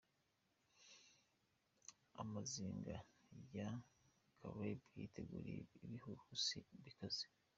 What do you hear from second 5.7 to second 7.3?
igihuhusi gikaze.